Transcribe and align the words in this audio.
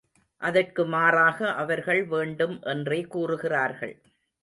அதற்கு 0.41 0.85
மாறாக 0.85 1.51
அவர்கள் 1.55 2.03
வேண்டும் 2.05 2.57
என்றே 2.65 3.01
கூறுகிறார்கள். 3.07 3.95